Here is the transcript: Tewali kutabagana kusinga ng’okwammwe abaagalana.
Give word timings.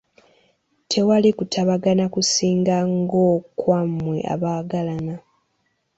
Tewali 0.91 1.29
kutabagana 1.37 2.05
kusinga 2.13 2.77
ng’okwammwe 2.95 4.17
abaagalana. 4.33 5.15